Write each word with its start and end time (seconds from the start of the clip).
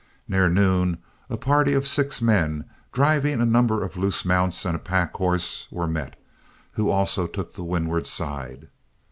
Near 0.27 0.49
noon 0.49 0.97
a 1.29 1.37
party 1.37 1.73
of 1.75 1.87
six 1.87 2.23
men, 2.23 2.65
driving 2.91 3.39
a 3.39 3.45
number 3.45 3.83
of 3.83 3.95
loose 3.97 4.25
mounts 4.25 4.65
and 4.65 4.75
a 4.75 4.79
pack 4.79 5.13
horse, 5.13 5.67
were 5.69 5.85
met, 5.85 6.19
who 6.71 6.89
also 6.89 7.27
took 7.27 7.53
the 7.53 7.63
windward 7.63 8.07
side. 8.07 8.69